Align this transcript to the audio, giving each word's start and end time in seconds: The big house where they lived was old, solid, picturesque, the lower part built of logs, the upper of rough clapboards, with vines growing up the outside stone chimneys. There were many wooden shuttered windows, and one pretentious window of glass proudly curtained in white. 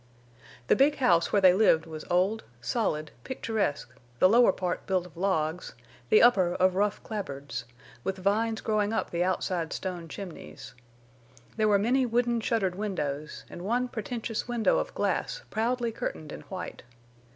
The 0.65 0.75
big 0.75 0.95
house 0.95 1.31
where 1.31 1.43
they 1.43 1.53
lived 1.53 1.85
was 1.85 2.05
old, 2.09 2.43
solid, 2.59 3.11
picturesque, 3.23 3.93
the 4.17 4.27
lower 4.27 4.51
part 4.51 4.87
built 4.87 5.05
of 5.05 5.15
logs, 5.15 5.75
the 6.09 6.23
upper 6.23 6.55
of 6.55 6.73
rough 6.73 7.03
clapboards, 7.03 7.65
with 8.03 8.17
vines 8.17 8.61
growing 8.61 8.93
up 8.93 9.11
the 9.11 9.23
outside 9.23 9.71
stone 9.71 10.07
chimneys. 10.07 10.73
There 11.55 11.67
were 11.67 11.77
many 11.77 12.07
wooden 12.07 12.41
shuttered 12.41 12.73
windows, 12.73 13.45
and 13.47 13.61
one 13.61 13.87
pretentious 13.89 14.47
window 14.47 14.79
of 14.79 14.91
glass 14.95 15.43
proudly 15.51 15.91
curtained 15.91 16.31
in 16.31 16.41
white. 16.49 16.81